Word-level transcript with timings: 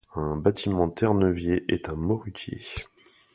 Un 0.15 0.35
bâtiment 0.35 0.89
terre-neuvier 0.89 1.63
est 1.71 1.87
un 1.87 1.95
morutier. 1.95 2.59